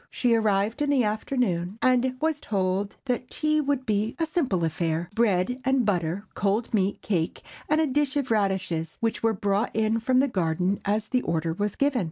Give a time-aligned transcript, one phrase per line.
[0.09, 5.61] She arrived in the afternoon, and was told that tea would be a simple affair—bread
[5.63, 10.17] and butter, cold meat, cake, and a dish of radishes, which were brought in from
[10.19, 11.99] the garden as the order was given.